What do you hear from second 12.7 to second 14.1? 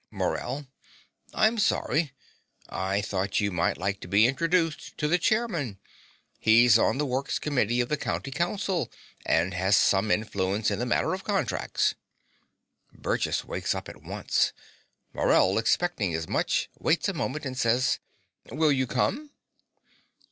(Burgess wakes up at